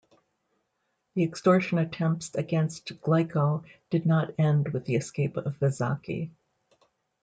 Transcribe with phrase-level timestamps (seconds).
[1.13, 6.31] The extortion attempts against Glico did not end with the escape of Ezaki.